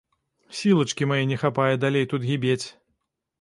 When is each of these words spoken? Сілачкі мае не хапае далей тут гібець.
Сілачкі 0.59 1.07
мае 1.11 1.19
не 1.33 1.37
хапае 1.43 1.67
далей 1.85 2.09
тут 2.15 2.27
гібець. 2.31 2.61